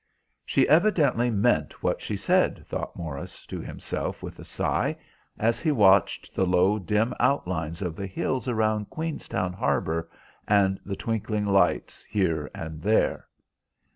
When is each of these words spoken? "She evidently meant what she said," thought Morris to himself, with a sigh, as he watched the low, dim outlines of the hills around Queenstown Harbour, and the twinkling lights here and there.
"She 0.47 0.67
evidently 0.67 1.29
meant 1.29 1.83
what 1.83 2.01
she 2.01 2.17
said," 2.17 2.65
thought 2.65 2.95
Morris 2.95 3.45
to 3.45 3.59
himself, 3.61 4.23
with 4.23 4.39
a 4.39 4.43
sigh, 4.43 4.97
as 5.37 5.59
he 5.59 5.71
watched 5.71 6.33
the 6.33 6.47
low, 6.47 6.79
dim 6.79 7.13
outlines 7.19 7.83
of 7.83 7.95
the 7.95 8.07
hills 8.07 8.47
around 8.47 8.89
Queenstown 8.89 9.53
Harbour, 9.53 10.09
and 10.47 10.79
the 10.83 10.95
twinkling 10.95 11.45
lights 11.45 12.03
here 12.05 12.49
and 12.55 12.81
there. 12.81 13.27